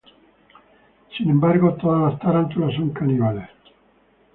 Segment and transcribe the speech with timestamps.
[1.15, 3.47] Sin embargo, todas las tarántulas son caníbales.